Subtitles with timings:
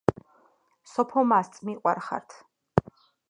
[0.93, 2.27] სოფო მასწ მიყვარხართ